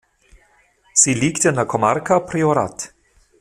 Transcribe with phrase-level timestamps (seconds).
[0.95, 2.91] Sie liegt in der Comarca Priorat.